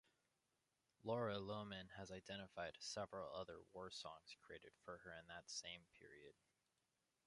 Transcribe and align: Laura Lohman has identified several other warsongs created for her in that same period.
Laura 1.03 1.37
Lohman 1.37 1.89
has 1.95 2.09
identified 2.09 2.73
several 2.79 3.29
other 3.35 3.57
warsongs 3.71 4.35
created 4.41 4.71
for 4.83 4.97
her 4.97 5.13
in 5.13 5.27
that 5.27 5.47
same 5.47 5.81
period. 5.99 6.33